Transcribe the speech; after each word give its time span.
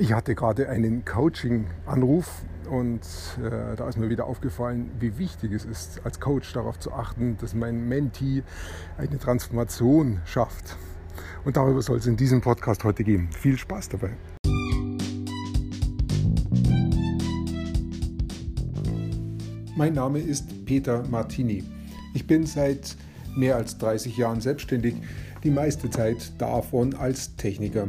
Ich 0.00 0.14
hatte 0.14 0.34
gerade 0.34 0.70
einen 0.70 1.04
Coaching-Anruf 1.04 2.42
und 2.70 3.02
äh, 3.36 3.76
da 3.76 3.86
ist 3.86 3.98
mir 3.98 4.08
wieder 4.08 4.24
aufgefallen, 4.24 4.90
wie 4.98 5.18
wichtig 5.18 5.52
es 5.52 5.66
ist, 5.66 6.00
als 6.04 6.18
Coach 6.18 6.54
darauf 6.54 6.78
zu 6.78 6.90
achten, 6.90 7.36
dass 7.38 7.52
mein 7.52 7.86
Mentee 7.86 8.42
eine 8.96 9.18
Transformation 9.18 10.22
schafft. 10.24 10.78
Und 11.44 11.58
darüber 11.58 11.82
soll 11.82 11.98
es 11.98 12.06
in 12.06 12.16
diesem 12.16 12.40
Podcast 12.40 12.82
heute 12.82 13.04
gehen. 13.04 13.28
Viel 13.30 13.58
Spaß 13.58 13.90
dabei. 13.90 14.12
Mein 19.76 19.92
Name 19.92 20.20
ist 20.20 20.64
Peter 20.64 21.06
Martini. 21.10 21.62
Ich 22.14 22.26
bin 22.26 22.46
seit 22.46 22.96
mehr 23.36 23.56
als 23.56 23.76
30 23.76 24.16
Jahren 24.16 24.40
selbstständig, 24.40 24.94
die 25.44 25.50
meiste 25.50 25.90
Zeit 25.90 26.32
davon 26.40 26.94
als 26.94 27.36
Techniker. 27.36 27.88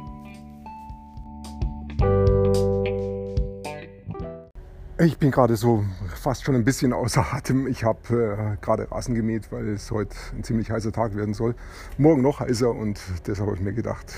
Ich 5.03 5.17
bin 5.17 5.31
gerade 5.31 5.55
so 5.55 5.83
fast 6.13 6.43
schon 6.43 6.53
ein 6.53 6.63
bisschen 6.63 6.93
außer 6.93 7.33
Atem. 7.33 7.65
Ich 7.65 7.83
habe 7.83 8.57
äh, 8.59 8.63
gerade 8.63 8.91
Rasen 8.91 9.15
gemäht, 9.15 9.51
weil 9.51 9.69
es 9.69 9.89
heute 9.89 10.15
ein 10.37 10.43
ziemlich 10.43 10.69
heißer 10.69 10.91
Tag 10.91 11.15
werden 11.15 11.33
soll. 11.33 11.55
Morgen 11.97 12.21
noch 12.21 12.39
heißer 12.39 12.69
und 12.69 13.01
deshalb 13.25 13.47
habe 13.47 13.57
ich 13.57 13.63
mir 13.63 13.73
gedacht, 13.73 14.13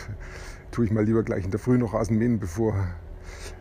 tue 0.71 0.83
ich 0.83 0.91
mal 0.91 1.05
lieber 1.05 1.23
gleich 1.23 1.45
in 1.45 1.51
der 1.51 1.59
Früh 1.61 1.77
noch 1.77 1.93
Rasen 1.93 2.17
mähen, 2.17 2.37
bevor 2.37 2.75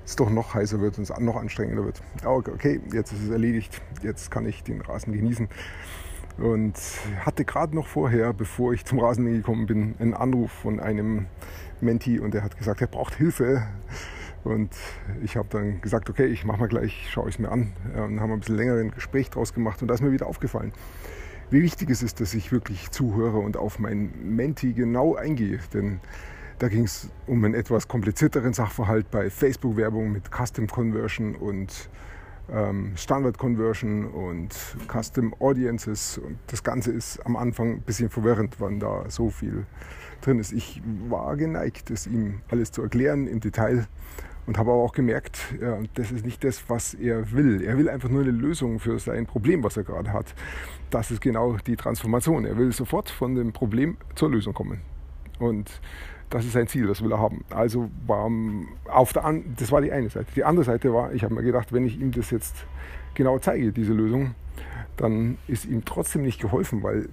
es 0.05 0.17
doch 0.17 0.31
noch 0.31 0.55
heißer 0.55 0.81
wird 0.81 0.99
und 0.99 1.05
es 1.09 1.17
noch 1.21 1.37
anstrengender 1.37 1.85
wird. 1.85 2.03
Okay, 2.25 2.81
jetzt 2.93 3.13
ist 3.13 3.23
es 3.23 3.31
erledigt. 3.31 3.81
Jetzt 4.03 4.33
kann 4.33 4.45
ich 4.45 4.65
den 4.65 4.81
Rasen 4.81 5.13
genießen. 5.13 5.49
Und 6.39 6.75
hatte 7.21 7.45
gerade 7.45 7.77
noch 7.77 7.87
vorher, 7.87 8.33
bevor 8.33 8.73
ich 8.73 8.85
zum 8.85 8.99
Rasenmähen 8.99 9.37
gekommen 9.37 9.67
bin, 9.67 9.95
einen 10.01 10.15
Anruf 10.15 10.51
von 10.51 10.81
einem 10.81 11.27
Menti 11.81 12.19
und 12.19 12.35
der 12.35 12.43
hat 12.43 12.59
gesagt, 12.59 12.81
er 12.81 12.89
braucht 12.89 13.15
Hilfe 13.15 13.63
und 14.45 14.75
ich 15.23 15.37
habe 15.37 15.49
dann 15.51 15.81
gesagt, 15.81 16.11
okay, 16.11 16.27
ich 16.27 16.45
mache 16.45 16.61
mal 16.61 16.69
gleich, 16.69 17.09
schaue 17.11 17.29
ich 17.29 17.37
es 17.37 17.39
mir 17.39 17.51
an. 17.51 17.73
Und 17.95 18.21
haben 18.21 18.33
ein 18.33 18.41
bisschen 18.41 18.57
länger 18.57 18.75
ein 18.75 18.91
Gespräch 18.91 19.31
draus 19.31 19.55
gemacht 19.55 19.83
und 19.83 19.89
da 19.89 19.95
ist 19.95 20.01
mir 20.01 20.13
wieder 20.13 20.27
aufgefallen, 20.27 20.73
wie 21.51 21.63
wichtig 21.63 21.91
es 21.91 22.03
ist, 22.03 22.21
dass 22.21 22.35
ich 22.35 22.51
wirklich 22.51 22.91
zuhöre 22.91 23.39
und 23.39 23.57
auf 23.57 23.79
mein 23.79 24.11
Menti 24.23 24.73
genau 24.73 25.15
eingehe. 25.15 25.59
Denn 25.73 26.01
da 26.59 26.69
ging 26.69 26.85
es 26.85 27.11
um 27.27 27.45
einen 27.45 27.55
etwas 27.55 27.89
komplizierteren 27.89 28.53
Sachverhalt 28.53 29.11
bei 29.11 29.31
Facebook-Werbung 29.31 30.13
mit 30.13 30.31
Custom 30.31 30.67
Conversion 30.67 31.35
und 31.35 31.91
Standard 32.97 33.39
Conversion 33.39 34.07
und 34.07 34.55
Custom 34.89 35.35
Audiences. 35.41 36.19
Und 36.19 36.39
das 36.49 36.63
Ganze 36.63 36.93
ist 36.93 37.25
am 37.25 37.37
Anfang 37.37 37.75
ein 37.75 37.81
bisschen 37.83 38.11
verwirrend, 38.11 38.57
wann 38.59 38.81
da 38.81 39.05
so 39.09 39.31
viel 39.31 39.65
drin 40.21 40.39
ist. 40.39 40.53
Ich 40.53 40.83
war 41.09 41.37
geneigt, 41.37 41.91
es 41.91 42.07
ihm 42.07 42.41
alles 42.51 42.73
zu 42.73 42.83
erklären 42.83 43.27
im 43.27 43.41
Detail 43.41 43.87
und 44.47 44.59
habe 44.59 44.73
aber 44.73 44.83
auch 44.83 44.93
gemerkt, 44.93 45.55
ja, 45.61 45.79
das 45.95 46.11
ist 46.11 46.25
nicht 46.25 46.43
das, 46.45 46.69
was 46.69 46.95
er 46.95 47.33
will. 47.33 47.63
Er 47.63 47.79
will 47.79 47.89
einfach 47.89 48.09
nur 48.09 48.23
eine 48.23 48.33
Lösung 48.33 48.81
für 48.81 48.99
sein 48.99 49.27
Problem, 49.27 49.63
was 49.63 49.77
er 49.77 49.85
gerade 49.85 50.13
hat. 50.13 50.35
Das 50.91 51.11
ist 51.11 51.21
genau 51.21 51.57
die 51.67 51.77
Transformation. 51.77 52.45
Er 52.45 52.57
will 52.57 52.73
sofort 52.73 53.09
von 53.09 53.35
dem 53.35 53.53
Problem 53.53 53.97
zur 54.15 54.31
Lösung 54.31 54.53
kommen. 54.53 54.81
Und 55.43 55.71
das 56.31 56.45
ist 56.45 56.53
sein 56.53 56.67
Ziel, 56.67 56.87
das 56.87 57.03
will 57.03 57.13
er 57.13 57.19
haben. 57.19 57.45
Also 57.51 57.91
war 58.07 58.31
auf 58.89 59.13
der 59.13 59.25
An 59.25 59.55
das 59.59 59.71
war 59.71 59.81
die 59.81 59.93
eine 59.93 60.09
Seite. 60.09 60.27
Die 60.35 60.45
andere 60.45 60.65
Seite 60.65 60.95
war, 60.95 61.13
ich 61.13 61.25
habe 61.25 61.35
mir 61.35 61.43
gedacht, 61.43 61.73
wenn 61.73 61.85
ich 61.85 62.01
ihm 62.01 62.13
das 62.13 62.31
jetzt 62.31 62.65
genau 63.15 63.39
zeige, 63.39 63.73
diese 63.73 63.93
Lösung, 63.93 64.35
dann 64.97 65.37
ist 65.49 65.67
ihm 65.67 65.85
trotzdem 65.85 66.23
nicht 66.23 66.41
geholfen, 66.41 66.83
weil 66.83 67.09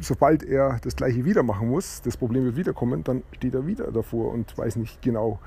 sobald 0.00 0.42
er 0.42 0.78
das 0.82 0.96
gleiche 0.96 1.24
wieder 1.24 1.42
machen 1.42 1.68
muss, 1.68 2.02
das 2.02 2.16
Problem 2.16 2.44
wird 2.44 2.56
wiederkommen, 2.56 3.04
dann 3.04 3.22
steht 3.32 3.54
er 3.54 3.66
wieder 3.66 3.92
davor 3.92 4.32
und 4.32 4.56
weiß 4.58 4.76
nicht 4.76 5.00
genau, 5.02 5.38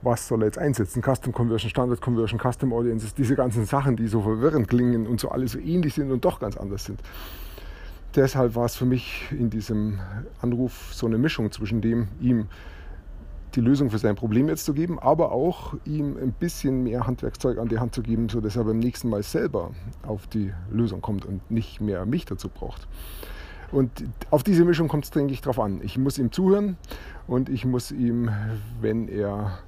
was 0.00 0.28
soll 0.28 0.42
er 0.42 0.46
jetzt 0.46 0.58
einsetzen. 0.58 1.02
Custom 1.02 1.32
Conversion, 1.32 1.68
Standard 1.68 2.00
Conversion, 2.00 2.40
Custom 2.40 2.72
Audiences, 2.72 3.14
diese 3.14 3.34
ganzen 3.34 3.66
Sachen, 3.66 3.96
die 3.96 4.06
so 4.06 4.22
verwirrend 4.22 4.68
klingen 4.68 5.06
und 5.06 5.20
so 5.20 5.28
alle 5.28 5.48
so 5.48 5.58
ähnlich 5.58 5.94
sind 5.94 6.10
und 6.10 6.24
doch 6.24 6.40
ganz 6.40 6.56
anders 6.56 6.84
sind. 6.84 7.00
Deshalb 8.14 8.54
war 8.54 8.64
es 8.64 8.74
für 8.74 8.86
mich 8.86 9.26
in 9.30 9.50
diesem 9.50 10.00
Anruf 10.40 10.92
so 10.92 11.06
eine 11.06 11.18
Mischung 11.18 11.52
zwischen 11.52 11.80
dem, 11.80 12.08
ihm 12.20 12.48
die 13.54 13.60
Lösung 13.60 13.90
für 13.90 13.98
sein 13.98 14.14
Problem 14.14 14.48
jetzt 14.48 14.64
zu 14.64 14.74
geben, 14.74 14.98
aber 14.98 15.32
auch 15.32 15.74
ihm 15.84 16.16
ein 16.16 16.32
bisschen 16.32 16.82
mehr 16.84 17.06
Handwerkszeug 17.06 17.58
an 17.58 17.68
die 17.68 17.78
Hand 17.78 17.94
zu 17.94 18.02
geben, 18.02 18.28
sodass 18.28 18.56
er 18.56 18.64
beim 18.64 18.78
nächsten 18.78 19.08
Mal 19.08 19.22
selber 19.22 19.72
auf 20.06 20.26
die 20.26 20.52
Lösung 20.70 21.00
kommt 21.00 21.24
und 21.24 21.50
nicht 21.50 21.80
mehr 21.80 22.04
mich 22.06 22.24
dazu 22.24 22.48
braucht. 22.48 22.86
Und 23.70 23.90
auf 24.30 24.42
diese 24.42 24.64
Mischung 24.64 24.88
kommt 24.88 25.04
es, 25.04 25.10
denke 25.10 25.34
drauf 25.34 25.60
an. 25.60 25.80
Ich 25.82 25.98
muss 25.98 26.18
ihm 26.18 26.32
zuhören 26.32 26.76
und 27.26 27.48
ich 27.48 27.64
muss 27.64 27.90
ihm, 27.90 28.30
wenn 28.80 29.08
er 29.08 29.58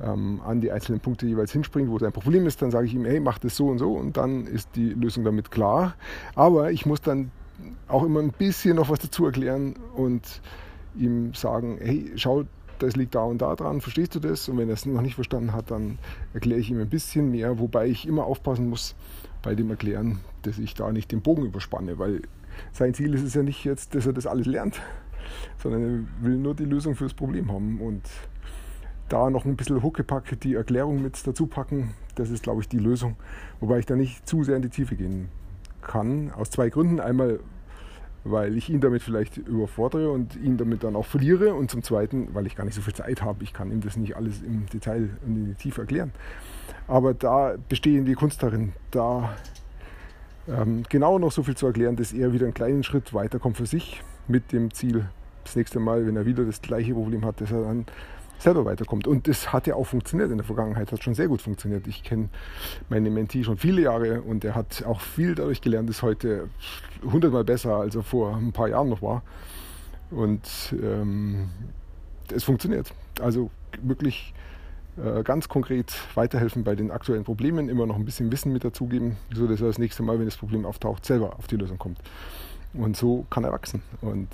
ähm, 0.00 0.40
an 0.46 0.60
die 0.60 0.70
einzelnen 0.70 1.00
Punkte 1.00 1.26
jeweils 1.26 1.52
hinspringt, 1.52 1.90
wo 1.90 1.98
sein 1.98 2.12
Problem 2.12 2.46
ist, 2.46 2.62
dann 2.62 2.70
sage 2.70 2.86
ich 2.86 2.94
ihm, 2.94 3.04
hey, 3.04 3.20
mach 3.20 3.38
das 3.38 3.56
so 3.56 3.68
und 3.68 3.78
so 3.78 3.94
und 3.94 4.16
dann 4.16 4.46
ist 4.46 4.76
die 4.76 4.90
Lösung 4.90 5.24
damit 5.24 5.50
klar. 5.50 5.94
Aber 6.34 6.70
ich 6.70 6.86
muss 6.86 7.00
dann 7.00 7.32
auch 7.88 8.04
immer 8.04 8.20
ein 8.20 8.32
bisschen 8.32 8.76
noch 8.76 8.88
was 8.88 9.00
dazu 9.00 9.26
erklären 9.26 9.74
und 9.94 10.40
ihm 10.96 11.34
sagen, 11.34 11.78
hey, 11.80 12.12
schau, 12.16 12.44
das 12.78 12.96
liegt 12.96 13.14
da 13.14 13.22
und 13.22 13.42
da 13.42 13.54
dran, 13.54 13.80
verstehst 13.80 14.14
du 14.14 14.20
das? 14.20 14.48
Und 14.48 14.58
wenn 14.58 14.68
er 14.68 14.74
es 14.74 14.86
noch 14.86 15.02
nicht 15.02 15.14
verstanden 15.14 15.52
hat, 15.52 15.70
dann 15.70 15.98
erkläre 16.32 16.60
ich 16.60 16.70
ihm 16.70 16.80
ein 16.80 16.88
bisschen 16.88 17.30
mehr, 17.30 17.58
wobei 17.58 17.86
ich 17.88 18.06
immer 18.06 18.24
aufpassen 18.24 18.68
muss 18.68 18.94
bei 19.42 19.54
dem 19.54 19.70
Erklären, 19.70 20.20
dass 20.42 20.58
ich 20.58 20.74
da 20.74 20.90
nicht 20.90 21.12
den 21.12 21.20
Bogen 21.20 21.44
überspanne, 21.44 21.98
weil 21.98 22.22
sein 22.72 22.94
Ziel 22.94 23.14
ist 23.14 23.22
es 23.22 23.34
ja 23.34 23.42
nicht 23.42 23.64
jetzt, 23.64 23.94
dass 23.94 24.06
er 24.06 24.12
das 24.12 24.26
alles 24.26 24.46
lernt, 24.46 24.80
sondern 25.58 25.82
er 25.82 26.24
will 26.24 26.36
nur 26.36 26.54
die 26.54 26.64
Lösung 26.64 26.94
fürs 26.94 27.14
Problem 27.14 27.52
haben 27.52 27.80
und 27.80 28.02
da 29.08 29.28
noch 29.28 29.44
ein 29.44 29.56
bisschen 29.56 29.82
Huckepack 29.82 30.40
die 30.40 30.54
Erklärung 30.54 31.02
mit 31.02 31.26
dazu 31.26 31.46
packen, 31.46 31.94
das 32.14 32.30
ist, 32.30 32.42
glaube 32.42 32.60
ich, 32.60 32.68
die 32.68 32.78
Lösung. 32.78 33.16
Wobei 33.58 33.80
ich 33.80 33.86
da 33.86 33.96
nicht 33.96 34.28
zu 34.28 34.44
sehr 34.44 34.56
in 34.56 34.62
die 34.62 34.68
Tiefe 34.68 34.94
gehen 34.94 35.28
kann. 35.90 36.30
Aus 36.30 36.50
zwei 36.50 36.70
Gründen. 36.70 37.00
Einmal, 37.00 37.40
weil 38.24 38.56
ich 38.56 38.70
ihn 38.70 38.80
damit 38.80 39.02
vielleicht 39.02 39.36
überfordere 39.36 40.10
und 40.10 40.36
ihn 40.36 40.56
damit 40.56 40.84
dann 40.84 40.94
auch 40.94 41.06
verliere. 41.06 41.54
Und 41.54 41.70
zum 41.70 41.82
Zweiten, 41.82 42.28
weil 42.32 42.46
ich 42.46 42.56
gar 42.56 42.64
nicht 42.64 42.74
so 42.74 42.80
viel 42.80 42.94
Zeit 42.94 43.22
habe. 43.22 43.42
Ich 43.42 43.52
kann 43.52 43.70
ihm 43.72 43.80
das 43.80 43.96
nicht 43.96 44.16
alles 44.16 44.42
im 44.42 44.66
Detail 44.66 45.10
und 45.26 45.36
in 45.36 45.46
die 45.46 45.54
Tiefe 45.54 45.82
erklären. 45.82 46.12
Aber 46.86 47.12
da 47.12 47.54
besteht 47.68 48.06
die 48.06 48.14
Kunst 48.14 48.42
darin, 48.42 48.72
da 48.90 49.30
ähm, 50.48 50.84
genau 50.88 51.18
noch 51.18 51.32
so 51.32 51.42
viel 51.42 51.56
zu 51.56 51.66
erklären, 51.66 51.96
dass 51.96 52.12
er 52.12 52.32
wieder 52.32 52.46
einen 52.46 52.54
kleinen 52.54 52.82
Schritt 52.82 53.12
weiterkommt 53.14 53.56
für 53.56 53.66
sich 53.66 54.02
mit 54.28 54.52
dem 54.52 54.72
Ziel, 54.72 55.06
das 55.44 55.56
nächste 55.56 55.80
Mal, 55.80 56.06
wenn 56.06 56.16
er 56.16 56.26
wieder 56.26 56.44
das 56.44 56.62
gleiche 56.62 56.94
Problem 56.94 57.24
hat, 57.24 57.40
dass 57.40 57.50
er 57.50 57.62
dann 57.62 57.86
selber 58.40 58.64
weiterkommt. 58.64 59.06
Und 59.06 59.28
das 59.28 59.52
hat 59.52 59.66
ja 59.66 59.74
auch 59.74 59.84
funktioniert 59.84 60.30
in 60.30 60.38
der 60.38 60.46
Vergangenheit, 60.46 60.90
hat 60.92 61.02
schon 61.02 61.14
sehr 61.14 61.28
gut 61.28 61.42
funktioniert. 61.42 61.86
Ich 61.86 62.02
kenne 62.02 62.28
meinen 62.88 63.12
Mentee 63.12 63.44
schon 63.44 63.56
viele 63.56 63.82
Jahre 63.82 64.22
und 64.22 64.44
er 64.44 64.54
hat 64.54 64.84
auch 64.84 65.00
viel 65.00 65.34
dadurch 65.34 65.60
gelernt, 65.60 65.90
ist 65.90 66.02
heute 66.02 66.48
hundertmal 67.04 67.44
besser, 67.44 67.76
als 67.76 67.94
er 67.94 68.02
vor 68.02 68.36
ein 68.36 68.52
paar 68.52 68.68
Jahren 68.68 68.88
noch 68.88 69.02
war. 69.02 69.22
Und 70.10 70.74
ähm, 70.82 71.50
es 72.34 72.44
funktioniert. 72.44 72.92
Also 73.20 73.50
wirklich 73.82 74.34
äh, 74.96 75.22
ganz 75.22 75.48
konkret 75.48 75.94
weiterhelfen 76.14 76.64
bei 76.64 76.74
den 76.74 76.90
aktuellen 76.90 77.24
Problemen, 77.24 77.68
immer 77.68 77.86
noch 77.86 77.96
ein 77.96 78.04
bisschen 78.04 78.32
Wissen 78.32 78.52
mit 78.52 78.64
dazugeben, 78.64 79.16
sodass 79.32 79.60
er 79.60 79.68
das 79.68 79.78
nächste 79.78 80.02
Mal, 80.02 80.18
wenn 80.18 80.26
das 80.26 80.36
Problem 80.36 80.66
auftaucht, 80.66 81.04
selber 81.04 81.36
auf 81.38 81.46
die 81.46 81.56
Lösung 81.56 81.78
kommt. 81.78 81.98
Und 82.72 82.96
so 82.96 83.26
kann 83.30 83.44
er 83.44 83.52
wachsen. 83.52 83.82
Und 84.00 84.28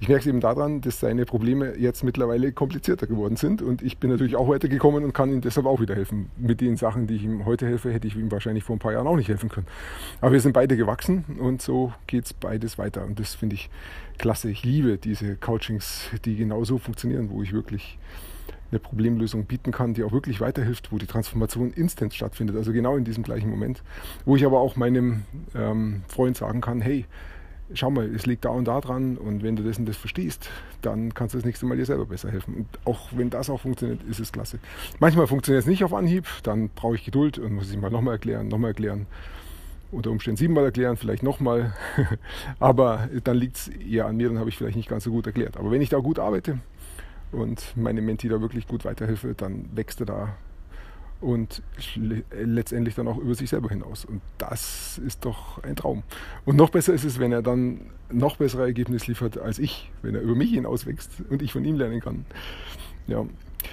ich 0.00 0.08
merke 0.08 0.22
es 0.22 0.26
eben 0.26 0.40
daran, 0.40 0.80
dass 0.80 1.00
seine 1.00 1.24
Probleme 1.24 1.76
jetzt 1.76 2.04
mittlerweile 2.04 2.52
komplizierter 2.52 3.06
geworden 3.06 3.36
sind 3.36 3.62
und 3.62 3.82
ich 3.82 3.98
bin 3.98 4.10
natürlich 4.10 4.36
auch 4.36 4.48
weitergekommen 4.48 5.04
und 5.04 5.12
kann 5.12 5.32
ihm 5.32 5.40
deshalb 5.40 5.66
auch 5.66 5.80
wieder 5.80 5.94
helfen. 5.94 6.30
Mit 6.36 6.60
den 6.60 6.76
Sachen, 6.76 7.06
die 7.06 7.16
ich 7.16 7.24
ihm 7.24 7.44
heute 7.44 7.66
helfe, 7.66 7.92
hätte 7.92 8.06
ich 8.06 8.16
ihm 8.16 8.30
wahrscheinlich 8.30 8.64
vor 8.64 8.76
ein 8.76 8.80
paar 8.80 8.92
Jahren 8.92 9.06
auch 9.06 9.16
nicht 9.16 9.28
helfen 9.28 9.48
können. 9.48 9.66
Aber 10.20 10.32
wir 10.32 10.40
sind 10.40 10.52
beide 10.52 10.76
gewachsen 10.76 11.24
und 11.38 11.62
so 11.62 11.92
geht 12.06 12.24
es 12.26 12.32
beides 12.32 12.78
weiter 12.78 13.04
und 13.04 13.20
das 13.20 13.34
finde 13.34 13.54
ich 13.54 13.70
klasse. 14.18 14.50
Ich 14.50 14.64
liebe 14.64 14.98
diese 14.98 15.36
Coachings, 15.36 16.10
die 16.24 16.36
genau 16.36 16.64
so 16.64 16.78
funktionieren, 16.78 17.30
wo 17.30 17.42
ich 17.42 17.52
wirklich 17.52 17.98
eine 18.70 18.80
Problemlösung 18.80 19.44
bieten 19.44 19.70
kann, 19.70 19.94
die 19.94 20.02
auch 20.02 20.12
wirklich 20.12 20.40
weiterhilft, 20.40 20.90
wo 20.90 20.98
die 20.98 21.06
Transformation 21.06 21.72
instant 21.72 22.12
stattfindet, 22.12 22.56
also 22.56 22.72
genau 22.72 22.96
in 22.96 23.04
diesem 23.04 23.22
gleichen 23.22 23.48
Moment, 23.48 23.82
wo 24.24 24.36
ich 24.36 24.44
aber 24.44 24.58
auch 24.58 24.76
meinem 24.76 25.22
ähm, 25.54 26.02
Freund 26.08 26.36
sagen 26.36 26.60
kann, 26.60 26.80
hey, 26.80 27.06
schau 27.72 27.90
mal, 27.90 28.04
es 28.14 28.26
liegt 28.26 28.44
da 28.44 28.50
und 28.50 28.66
da 28.66 28.80
dran 28.80 29.16
und 29.16 29.42
wenn 29.42 29.56
du 29.56 29.62
das 29.62 29.78
und 29.78 29.86
das 29.86 29.96
verstehst, 29.96 30.50
dann 30.82 31.14
kannst 31.14 31.34
du 31.34 31.38
das 31.38 31.46
nächste 31.46 31.66
Mal 31.66 31.76
dir 31.76 31.86
selber 31.86 32.06
besser 32.06 32.30
helfen. 32.30 32.54
Und 32.54 32.66
auch 32.84 33.08
wenn 33.12 33.30
das 33.30 33.48
auch 33.48 33.60
funktioniert, 33.60 34.02
ist 34.04 34.20
es 34.20 34.32
klasse. 34.32 34.58
Manchmal 35.00 35.26
funktioniert 35.26 35.62
es 35.62 35.68
nicht 35.68 35.84
auf 35.84 35.94
Anhieb, 35.94 36.26
dann 36.42 36.68
brauche 36.68 36.96
ich 36.96 37.04
Geduld 37.04 37.38
und 37.38 37.54
muss 37.54 37.70
ich 37.70 37.78
mal 37.78 37.90
nochmal 37.90 38.14
erklären, 38.14 38.48
nochmal 38.48 38.70
erklären. 38.70 39.06
Unter 39.90 40.10
Umständen 40.10 40.36
siebenmal 40.36 40.64
erklären, 40.64 40.96
vielleicht 40.96 41.22
nochmal. 41.22 41.72
Aber 42.58 43.08
dann 43.22 43.36
liegt 43.36 43.56
es 43.56 43.68
eher 43.68 44.06
an 44.06 44.16
mir, 44.16 44.28
dann 44.28 44.38
habe 44.38 44.48
ich 44.48 44.56
vielleicht 44.56 44.76
nicht 44.76 44.88
ganz 44.88 45.04
so 45.04 45.10
gut 45.10 45.26
erklärt. 45.26 45.56
Aber 45.56 45.70
wenn 45.70 45.80
ich 45.80 45.88
da 45.88 45.98
gut 45.98 46.18
arbeite 46.18 46.58
und 47.32 47.72
meine 47.76 48.02
Menti 48.02 48.28
da 48.28 48.40
wirklich 48.40 48.66
gut 48.66 48.84
weiterhelfe, 48.84 49.34
dann 49.34 49.70
wächst 49.74 50.00
er 50.00 50.06
da 50.06 50.36
und 51.20 51.62
letztendlich 52.32 52.94
dann 52.94 53.08
auch 53.08 53.18
über 53.18 53.34
sich 53.34 53.50
selber 53.50 53.68
hinaus. 53.68 54.04
Und 54.04 54.20
das 54.38 54.98
ist 54.98 55.24
doch 55.24 55.62
ein 55.62 55.76
Traum. 55.76 56.02
Und 56.44 56.56
noch 56.56 56.70
besser 56.70 56.92
ist 56.92 57.04
es, 57.04 57.18
wenn 57.18 57.32
er 57.32 57.42
dann 57.42 57.80
noch 58.10 58.36
bessere 58.36 58.62
Ergebnisse 58.62 59.06
liefert 59.06 59.38
als 59.38 59.58
ich, 59.58 59.90
wenn 60.02 60.14
er 60.14 60.20
über 60.20 60.34
mich 60.34 60.50
hinaus 60.50 60.86
wächst 60.86 61.10
und 61.30 61.42
ich 61.42 61.52
von 61.52 61.64
ihm 61.64 61.76
lernen 61.76 62.00
kann. 62.00 62.26
Ja. 63.06 63.24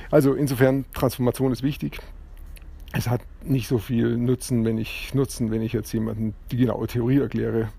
Also 0.10 0.34
insofern, 0.34 0.86
Transformation 0.94 1.52
ist 1.52 1.64
wichtig. 1.64 2.00
Es 2.94 3.10
hat 3.10 3.22
nicht 3.44 3.68
so 3.68 3.78
viel 3.78 4.18
Nutzen, 4.18 4.66
wenn 4.66 4.78
ich 4.78 5.14
Nutzen, 5.14 5.52
wenn 5.52 5.62
ich 5.62 5.74
jetzt 5.74 5.92
jemanden 5.94 6.34
die 6.52 6.58
genaue 6.58 6.88
Theorie 6.88 7.20
erkläre, 7.20 7.70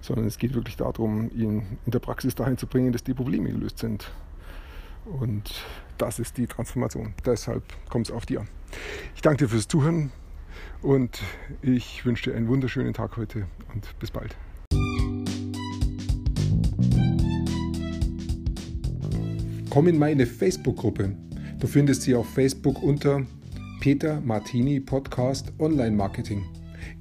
sondern 0.00 0.26
es 0.26 0.38
geht 0.38 0.54
wirklich 0.54 0.76
darum, 0.76 1.30
ihn 1.34 1.78
in 1.86 1.92
der 1.92 1.98
Praxis 1.98 2.34
dahin 2.34 2.56
zu 2.56 2.66
bringen, 2.66 2.92
dass 2.92 3.02
die 3.02 3.14
Probleme 3.14 3.50
gelöst 3.50 3.78
sind. 3.78 4.10
Und 5.04 5.64
das 5.98 6.18
ist 6.18 6.36
die 6.36 6.46
Transformation. 6.46 7.14
Deshalb 7.24 7.62
kommt 7.88 8.08
es 8.08 8.12
auf 8.12 8.26
die 8.26 8.38
an. 8.38 8.48
Ich 9.14 9.22
danke 9.22 9.44
dir 9.44 9.50
fürs 9.50 9.68
Zuhören 9.68 10.12
und 10.82 11.20
ich 11.62 12.04
wünsche 12.04 12.30
dir 12.30 12.36
einen 12.36 12.48
wunderschönen 12.48 12.94
Tag 12.94 13.16
heute 13.16 13.46
und 13.74 13.98
bis 13.98 14.10
bald. 14.10 14.36
Komm 19.70 19.86
in 19.86 19.98
meine 19.98 20.26
Facebook-Gruppe. 20.26 21.16
Du 21.58 21.66
findest 21.66 22.02
sie 22.02 22.14
auf 22.14 22.28
Facebook 22.28 22.82
unter 22.82 23.22
Peter 23.80 24.20
Martini 24.20 24.80
Podcast 24.80 25.52
Online 25.58 25.96
Marketing. 25.96 26.44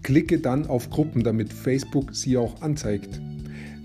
Klicke 0.04 0.40
dann 0.40 0.68
auf 0.68 0.90
Gruppen, 0.90 1.24
damit 1.24 1.52
Facebook 1.52 2.16
sie 2.16 2.38
auch 2.38 2.62
anzeigt. 2.62 3.20